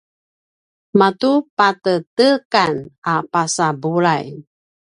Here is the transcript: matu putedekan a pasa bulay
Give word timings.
matu 0.99 1.31
putedekan 1.57 2.73
a 3.13 3.15
pasa 3.31 3.67
bulay 3.81 4.25